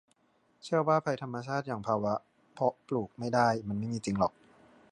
[0.63, 2.13] เชื่อว่าภัยธรรมชาติอย่างภาวะ
[2.53, 4.33] เพาะปลูกไม่ได้มันไม่มีจริงหรอก